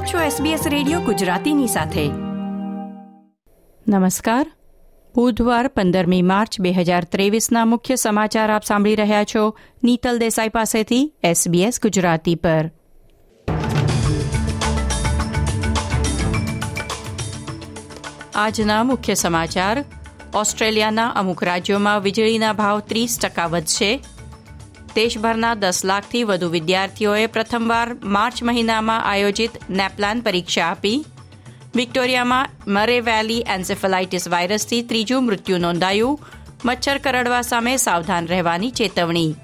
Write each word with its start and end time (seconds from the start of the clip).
આપ 0.00 0.06
છો 0.06 0.44
SBS 0.44 0.68
radio 0.68 1.00
ગુજરાતીની 1.00 1.66
સાથે. 1.66 2.08
નમસ્કાર. 3.88 4.52
બુધવાર 5.14 5.68
પંદરમી 5.68 6.22
માર્ચ 6.22 6.60
બે 6.60 6.70
હજાર 6.70 7.04
ત્રેવીસના 7.04 7.64
મુખ્ય 7.64 7.96
સમાચાર 7.96 8.52
આપ 8.52 8.64
સાંભળી 8.64 8.94
રહ્યા 8.94 9.24
છો 9.24 9.56
નીતલ 9.84 10.18
દેસાઈ 10.18 10.48
પાસેથી 10.48 11.14
SBS 11.24 11.72
ગુજરાતી 11.82 12.34
પર. 12.34 12.70
આજના 18.34 18.82
મુખ્ય 18.84 19.14
સમાચાર. 19.14 19.84
ઓસ્ટ્રેલિયાના 20.34 21.08
અમુક 21.08 21.44
રાજ્યોમાં 21.44 22.00
વીજળીના 22.00 22.52
ભાવ 22.52 22.80
ત્રીસ 22.80 23.18
ટકા 23.22 23.46
વધશે. 23.46 24.00
દેશભરના 24.94 25.54
દસ 25.54 25.84
લાખથી 25.84 26.24
વધુ 26.24 26.48
વિદ્યાર્થીઓએ 26.48 27.26
પ્રથમવાર 27.26 27.96
માર્ચ 28.02 28.42
મહિનામાં 28.42 29.04
આયોજિત 29.04 29.50
નેપલાન 29.70 30.20
પરીક્ષા 30.20 30.62
આપી. 30.62 31.04
વિક્ટોરિયામાં 31.74 32.50
મરે 32.66 33.00
વેલી 33.00 33.44
એન્સેફલાઇટીસ 33.48 34.28
વાયરસથી 34.28 34.82
ત્રીજું 34.82 35.26
મૃત્યુ 35.26 35.58
નોંધાયું. 35.58 36.20
મચ્છર 36.64 36.98
કરડવા 36.98 37.42
સામે 37.42 37.76
સાવધાન 37.76 38.26
રહેવાની 38.26 38.70
ચેતવણી. 38.70 39.34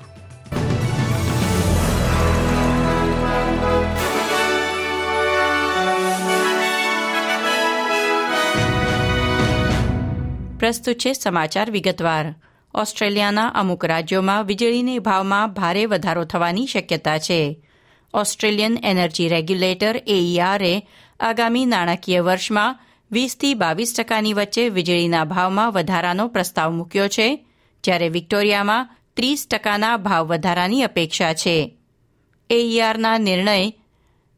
પ્રસ્તુત 10.59 10.97
છે 10.97 11.13
સમાચાર 11.13 11.71
વિગતવાર. 11.71 12.35
ઓસ્ટ્રેલિયાના 12.77 13.49
અમુક 13.49 13.85
રાજ્યોમાં 13.85 14.45
વીજળીની 14.45 14.99
ભાવમાં 14.99 15.53
ભારે 15.53 15.87
વધારો 15.87 16.25
થવાની 16.25 16.67
શક્યતા 16.67 17.19
છે. 17.19 17.63
ઓસ્ટ્રેલિયન 18.15 18.79
એનર્જી 18.85 19.29
રેગ્યુલેટર 19.29 19.97
એઈઆરએ 19.97 20.89
આગામી 21.21 21.65
નાણાકીય 21.65 22.21
વર્ષમાં 22.21 22.79
વીસથી 23.13 23.55
બાવીસ 23.55 23.95
ટકાની 23.99 24.33
વચ્ચે 24.33 24.69
વીજળીના 24.69 25.25
ભાવમાં 25.25 25.73
વધારાનો 25.73 26.29
પ્રસ્તાવ 26.29 26.73
મૂક્યો 26.73 27.09
છે, 27.09 27.47
જ્યારે 27.85 28.09
વિક્ટોરિયામાં 28.09 28.97
ત્રીસ 29.17 29.47
ટકાના 29.51 29.97
ભાવ 29.97 30.27
વધારાની 30.27 30.83
અપેક્ષા 30.83 31.35
છે. 31.35 31.77
એઈઆરના 32.51 33.19
નિર્ણય 33.19 33.73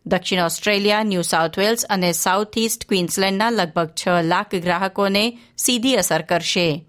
દક્ષિણ 0.07 0.41
ઓસ્ટ્રેલિયા, 0.41 1.03
ન્યૂ 1.03 1.23
સાઉથ 1.23 1.59
વેલ્સ 1.59 1.87
અને 1.91 2.13
સાઉથ 2.13 2.59
ઇસ્ટ 2.59 2.89
ક્વીન્સલેન્ડના 2.89 3.51
લગભગ 3.51 3.89
છ 3.89 4.09
લાખ 4.23 4.55
ગ્રાહકોને 4.55 5.39
સીધી 5.59 5.97
અસર 5.97 6.23
કરશે. 6.23 6.85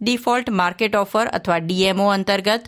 ડિફોલ્ટ 0.00 0.50
માર્કેટ 0.50 0.96
ઓફર 0.96 1.26
અથવા 1.26 1.58
ડીએમઓ 1.58 2.08
અંતર્ગત, 2.08 2.64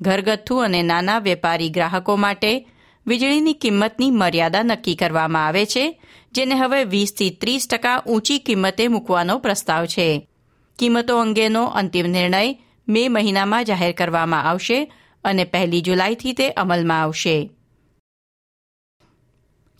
ઘરગથ્થુ 0.00 0.56
અને 0.56 0.82
નાના 0.82 1.18
વેપારી 1.18 1.70
ગ્રાહકો 1.70 2.16
માટે 2.16 2.66
વીજળીની 3.06 3.52
કિંમતની 3.52 4.10
મર્યાદા 4.10 4.62
નક્કી 4.62 4.94
કરવામાં 4.94 5.46
આવે 5.46 5.66
છે, 5.66 6.00
જેને 6.32 6.54
હવે 6.54 6.84
વીસથી 6.84 7.30
ત્રીસ 7.30 7.68
ટકા 7.68 8.02
ઊંચી 8.06 8.38
કિંમતે 8.38 8.88
મૂકવાનો 8.88 9.38
પ્રસ્તાવ 9.38 9.86
છે. 9.86 10.28
કિંમતો 10.78 11.20
અંગેનો 11.20 11.64
અંતિમ 11.64 12.06
નિર્ણય 12.06 12.56
મે 12.88 13.08
મહિનામાં 13.08 13.64
જાહેર 13.64 13.92
કરવામાં 13.92 14.42
આવશે 14.42 14.92
અને 15.24 15.44
પહેલી 15.44 15.80
જુલાઈથી 15.80 16.32
તે 16.32 16.50
અમલમાં 16.50 17.02
આવશે. 17.02 17.50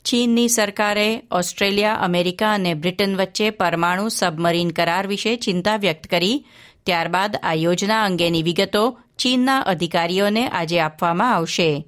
ચીનની 0.05 0.49
સરકારે 0.49 1.23
ઓસ્ટ્રેલિયા, 1.31 1.95
અમેરિકા 1.95 2.53
અને 2.53 2.75
બ્રિટન 2.75 3.17
વચ્ચે 3.17 3.51
પરમાણુ 3.51 4.09
સબમરીન 4.09 4.71
કરાર 4.71 5.07
વિશે 5.07 5.37
ચિંતા 5.37 5.77
વ્યક્ત 5.77 6.07
કરી 6.07 6.47
ત્યારબાદ 6.87 7.37
આ 7.43 7.53
યોજના 7.53 8.05
અંગેની 8.05 8.43
વિગતો 8.43 8.99
ચીનના 9.19 9.61
અધિકારીઓને 9.61 10.49
આજે 10.49 10.81
આપવામાં 10.81 11.35
આવશે. 11.35 11.87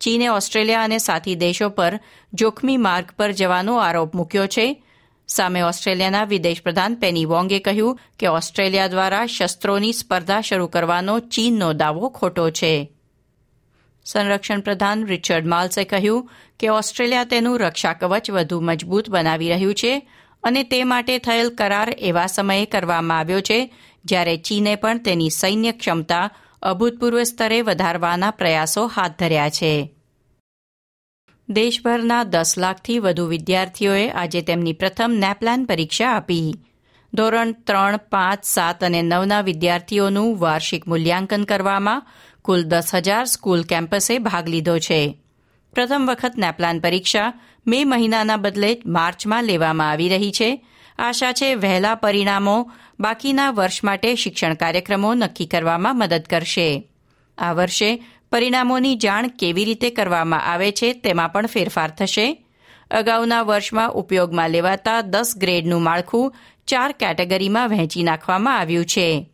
ચીને 0.00 0.28
ઓસ્ટ્રેલિયા 0.28 0.82
અને 0.82 0.98
સાથી 0.98 1.34
દેશો 1.34 1.68
પર 1.68 2.00
જોખમી 2.32 2.76
માર્ગ 2.76 3.06
પર 3.18 3.32
જવાનો 3.32 3.76
આરોપ 3.76 4.14
મૂક્યો 4.14 4.46
છે. 4.46 4.84
સામે 5.28 5.62
ઓસ્ટ્રેલિયાના 5.62 6.24
વિદેશ 6.24 6.62
પ્રધાન 6.62 6.94
પેની 6.94 7.24
વોંગે 7.24 7.58
કહ્યું 7.58 7.98
કે 8.18 8.26
ઓસ્ટ્રેલિયા 8.26 8.86
દ્વારા 8.86 9.26
શસ્ત્રોની 9.26 9.92
સ્પર્ધા 9.92 10.40
શરૂ 10.40 10.66
કરવાનો 10.66 11.18
ચીનનો 11.18 11.72
દાવો 11.72 12.08
ખોટો 12.08 12.50
છે. 12.50 12.90
સંરક્ષણ 14.04 14.60
પ્રધાન 14.60 15.06
રિચર્ડ 15.06 15.46
માલ્સે 15.46 15.84
કહ્યું 15.84 16.30
કે 16.60 16.68
ઓસ્ટ્રેલિયા 16.68 17.24
તેનું 17.24 17.58
રક્ષા 17.58 17.92
કવચ 17.92 18.30
વધુ 18.30 18.60
મજબૂત 18.60 19.10
બનાવી 19.10 19.48
રહ્યું 19.48 19.74
છે 19.74 20.10
અને 20.42 20.62
તે 20.62 20.84
માટે 20.84 21.18
થયેલ 21.18 21.48
કરાર 21.48 21.90
એવા 21.98 22.26
સમયે 22.26 22.64
કરવામાં 22.64 23.18
આવ્યો 23.18 23.40
છે 23.40 23.74
જ્યારે 24.04 24.36
ચીને 24.36 24.76
પણ 24.76 24.98
તેની 24.98 25.30
સૈન્ય 25.30 25.72
ક્ષમતા 25.72 26.30
અભૂતપૂર્વ 26.62 27.22
સ્તરે 27.22 27.62
વધારવાના 27.62 28.30
પ્રયાસો 28.30 28.86
હાથ 28.86 29.18
ધર્યા 29.18 29.50
છે. 29.50 29.90
દેશભરના 31.48 32.22
દસ 32.22 32.54
લાખથી 32.58 32.98
વધુ 32.98 33.26
વિદ્યાર્થીઓએ 33.26 34.10
આજે 34.10 34.40
તેમની 34.40 34.72
પ્રથમ 34.72 35.12
નેપલાન 35.16 35.64
પરીક્ષા 35.64 36.10
આપી. 36.10 36.54
ધોરણ 37.14 37.52
ત્રણ, 37.52 37.96
પાંચ, 37.96 38.44
સાત 38.44 38.84
અને 38.84 39.02
નવના 39.02 39.40
વિદ્યાર્થીઓનું 39.40 40.38
વાર્ષિક 40.38 40.88
મૂલ્યાંકન 40.88 41.44
કરવામાં 41.44 42.06
કુલ 42.42 42.62
દસ 42.62 42.94
હજાર 42.94 43.24
સ્કૂલ 43.24 43.62
કેમ્પસે 43.62 44.18
ભાગ 44.18 44.48
લીધો 44.48 44.78
છે. 44.78 45.22
પ્રથમ 45.72 46.06
વખત 46.08 46.32
નેપલાન 46.38 46.78
પરીક્ષા 46.78 47.32
મે 47.66 47.84
મહિનાના 47.84 48.36
બદલે 48.36 48.80
માર્ચમાં 48.86 49.44
લેવામાં 49.44 49.90
આવી 49.90 50.08
રહી 50.08 50.32
છે. 50.32 50.66
આશા 50.98 51.32
છે 51.32 51.54
વહેલા 51.54 51.94
પરિણામો 51.94 52.70
બાકીના 53.00 53.50
વર્ષ 53.50 53.84
માટે 53.84 54.14
શિક્ષણ 54.14 54.54
કાર્યક્રમો 54.54 55.14
નક્કી 55.14 55.46
કરવામાં 55.46 55.98
મદદ 55.98 56.22
કરશે. 56.30 56.88
આ 57.38 57.52
વર્ષે 57.52 58.02
પરિણામોની 58.32 58.96
જાણ 58.96 59.26
કેવી 59.26 59.64
રીતે 59.64 59.90
કરવામાં 59.90 60.46
આવે 60.46 60.72
છે 60.72 60.92
તેમાં 60.92 61.32
પણ 61.32 61.46
ફેરફાર 61.46 61.90
થશે. 61.90 62.44
અગાઉના 62.90 63.42
વર્ષમાં 63.42 63.92
ઉપયોગમાં 63.92 64.50
લેવાતા 64.50 65.00
દસ 65.00 65.34
ગ્રેડનું 65.36 65.82
માળખું 65.82 66.34
ચાર 66.66 66.92
કેટેગરીમાં 66.92 67.68
વહેંચી 67.68 68.02
નાખવામાં 68.02 68.58
આવ્યું 68.58 68.84
છે. 68.84 69.30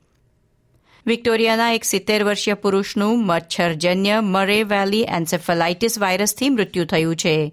વિક્ટોરિયાના 1.06 1.72
એક 1.72 1.84
સિત્તેર 1.84 2.24
વર્ષીય 2.24 2.54
પુરુષનું 2.54 3.26
મચ્છરજન્ય 3.26 4.20
મરે 4.20 4.62
વેલી 4.62 5.02
એન્સેફલાઇટીસ 5.02 5.98
વાયરસથી 5.98 6.48
મૃત્યુ 6.48 6.84
થયું 6.84 7.16
છે. 7.16 7.52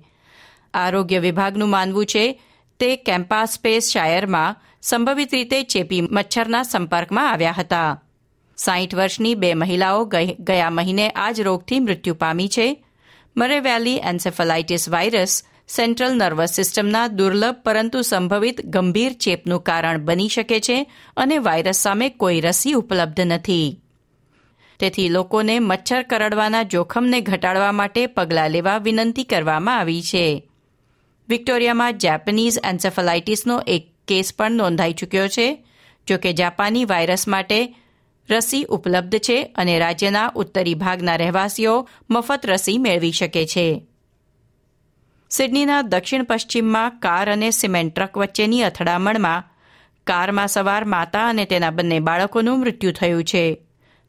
આરોગ્ય 0.73 1.19
વિભાગનું 1.19 1.69
માનવું 1.69 2.05
છે 2.05 2.41
તે 2.79 2.95
કેમ્પાસ્પેસ 2.95 3.91
શાયરમાં 3.91 4.55
સંભવિત 4.81 5.33
રીતે 5.33 5.63
ચેપી 5.63 6.01
મચ્છરના 6.01 6.63
સંપર્કમાં 6.63 7.31
આવ્યા 7.31 7.55
હતા. 7.57 8.03
સાહીઠ 8.57 8.95
વર્ષની 8.95 9.35
બે 9.35 9.53
મહિલાઓ 9.53 10.05
ગયા 10.39 10.69
મહિને 10.69 11.09
આ 11.09 11.31
જ 11.31 11.41
રોગથી 11.41 11.79
મૃત્યુ 11.79 12.13
પામી 12.13 12.47
છે. 12.47 12.83
Murray 13.37 13.59
Valley 13.59 13.97
encephalitis 14.03 14.89
virus 14.89 15.43
central 15.69 16.13
nervous 16.13 16.51
સિસ્ટમના 16.51 17.07
દુર્લભ 17.07 17.55
પરંતુ 17.63 18.01
સંભવિત 18.01 18.65
ગંભીર 18.65 19.13
ચેપનું 19.13 19.63
કારણ 19.63 19.97
બની 19.97 20.27
શકે 20.27 20.59
છે 20.59 20.91
અને 21.17 21.37
વાયરસ 21.37 21.75
સામે 21.75 22.09
કોઈ 22.09 22.41
રસી 22.41 22.73
ઉપલબ્ધ 22.73 23.19
નથી. 23.19 23.81
તેથી 24.79 25.09
લોકોને 25.09 25.59
મચ્છર 25.59 26.03
કરડવાના 26.03 26.63
જોખમને 26.63 27.21
ઘટાડવા 27.21 27.71
માટે 27.71 28.07
પગલાં 28.07 28.51
લેવા 28.51 28.77
વિનંતી 28.77 29.23
કરવામાં 29.23 29.79
આવી 29.79 30.01
છે. 30.01 30.49
વિક્ટોરિયામાં 31.29 31.97
જેપનીઝ 31.97 32.59
એન્સેફલાઇટીસનો 32.63 33.61
એક 33.67 33.83
કેસ 34.07 34.33
પણ 34.37 34.51
નોંધાઈ 34.51 34.93
ચૂક્યો 34.93 35.27
છે, 35.27 35.65
જો 36.07 36.17
કે 36.17 36.33
જાપાની 36.33 36.85
વાયરસ 36.85 37.27
માટે 37.27 37.75
રસી 38.29 38.63
ઉપલબ્ધ 38.63 39.19
છે 39.19 39.43
અને 39.55 39.79
રાજ્યના 39.79 40.31
ઉત્તરી 40.35 40.73
ભાગના 40.75 41.15
રહેવાસીઓ 41.15 41.89
મફત 42.09 42.45
રસી 42.45 42.77
મેળવી 42.77 43.11
શકે 43.11 43.45
છે. 43.45 43.67
સિડનીના 45.31 45.81
દક્ષિણ 45.81 46.23
પશ્ચિમમાં 46.23 46.99
કાર 46.99 47.29
અને 47.29 47.51
સિમેન્ટ 47.51 47.95
ટ્રક 47.95 48.17
વચ્ચેની 48.17 48.63
અથડામણમાં 48.63 49.47
કારમાં 50.07 50.47
સવાર 50.47 50.83
માતા 50.85 51.27
અને 51.29 51.45
તેના 51.45 51.69
બંને 51.69 51.99
બાળકોનું 51.99 52.59
મૃત્યુ 52.59 52.91
થયું 52.91 53.23
છે. 53.23 53.45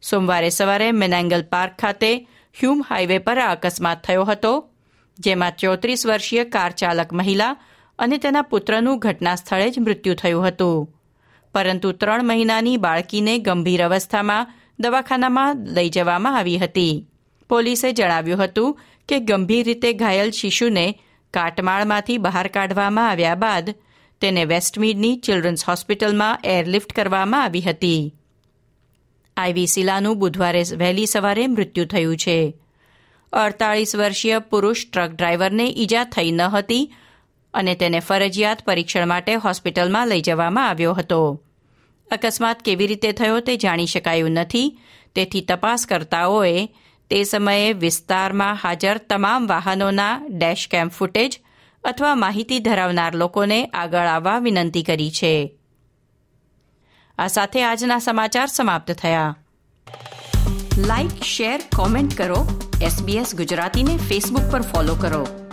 સોમવારે 0.03 0.51
સવારે 0.51 0.93
મેનાંગલ 0.93 1.43
પાર્ક 1.43 1.79
ખાતે 1.79 2.11
હ્યુમ 2.61 2.83
હાઇવે 2.91 3.19
પર 3.19 3.39
આ 3.39 3.53
અકસ્માત 3.53 4.05
થયો 4.05 4.25
હતો. 4.25 4.71
જેમાં 5.19 5.53
ચોત્રીસ 5.59 6.07
વર્ષીય 6.07 6.45
કાર 6.45 6.71
ચાલક 6.71 7.13
મહિલા 7.13 7.57
અને 7.99 8.19
તેના 8.19 8.43
પુત્રનું 8.43 8.99
ઘટના 8.99 9.35
સ્થળે 9.35 9.71
જ 9.71 9.79
મૃત્યુ 9.79 10.15
થયું 10.15 10.47
હતું. 10.47 10.95
પરંતુ 11.55 11.93
ત્રણ 11.93 12.25
મહિનાની 12.25 12.77
બાળકીને 12.77 13.39
ગંભીર 13.39 13.85
અવસ્થામાં 13.85 14.55
દવાખાનામાં 14.81 15.57
લઈ 15.57 15.89
જવામાં 15.89 16.37
આવી 16.37 16.59
હતી. 16.59 17.07
પોલીસે 17.49 17.93
જણાવ્યું 17.93 18.45
હતું 18.45 18.81
કે 19.09 19.19
ગંભીર 19.19 19.67
રીતે 19.67 19.93
ઘાયલ 19.93 20.31
શિશુને 20.31 21.01
કાટમાળમાંથી 21.35 22.19
બહાર 22.19 22.49
કાઢવામાં 22.49 23.11
આવ્યા 23.11 23.35
બાદ 23.35 23.75
તેને 24.21 24.45
વેસ્ટમીડની 24.45 25.17
ચિલ્ડ્રન્સ 25.17 25.65
હોસ્પિટલમાં 25.65 26.39
એરલિફ્ટ 26.45 26.93
કરવામાં 26.93 27.43
આવી 27.43 27.61
હતી. 27.61 28.15
આઈવી 29.37 29.67
સિલાનું 29.67 30.19
બુધવારે 30.19 30.63
વહેલી 30.77 31.07
સવારે 31.07 31.47
મૃત્યુ 31.47 31.85
થયું 31.85 32.17
છે. 32.17 32.55
અડતાળીસ 33.33 33.97
વર્ષીય 33.97 34.39
પુરુષ 34.39 34.87
ટ્રક 34.93 35.11
ડ્રાઈવરને 35.11 35.67
ઈજા 35.77 36.05
થઈ 36.05 36.31
ન 36.31 36.43
હતી 36.43 36.95
અને 37.55 37.75
તેને 37.75 38.01
ફરજિયાત 38.01 38.65
પરીક્ષણ 38.65 39.09
માટે 39.09 39.35
હોસ્પિટલમાં 39.35 40.09
લઈ 40.09 40.21
જવામાં 40.21 40.69
આવ્યો 40.69 40.93
હતો. 40.93 41.43
અકસ્માત 42.11 42.63
કેવી 42.63 42.87
રીતે 42.87 43.13
થયો 43.13 43.41
તે 43.41 43.57
જાણી 43.57 43.87
શકાયું 43.87 44.31
નથી. 44.31 44.79
તેથી 45.15 45.41
તપાસકર્તાઓએ 45.41 46.67
તે 47.11 47.25
સમયે 47.25 47.73
વિસ્તારમાં 47.73 48.55
હાજર 48.55 48.99
તમામ 48.99 49.47
વાહનોના 49.47 50.21
ડેશ 50.29 50.69
કેમ 50.71 50.89
ફૂટેજ 50.89 51.41
અથવા 51.85 52.15
માહિતી 52.15 52.59
ધરાવનાર 52.59 53.15
લોકોને 53.15 53.67
આગળ 53.67 54.07
આવવા 54.07 54.39
વિનંતી 54.39 54.83
કરી 54.83 55.11
છે. 55.11 55.59
આ 57.19 57.27
સાથે 57.27 57.65
આજના 57.65 57.99
સમાચાર 57.99 58.47
સમાપ્ત 58.47 58.93
થયા. 58.93 59.37
લાઇક 60.79 61.23
શેર 61.23 61.61
કોમેન્ટ 61.77 62.19
કરો. 62.19 62.68
એસબીએસ 62.81 63.35
ગુજરાતીને 63.35 63.95
ફેસબુક 63.99 64.45
પર 64.51 64.63
ફોલો 64.63 64.95
કરો. 64.95 65.48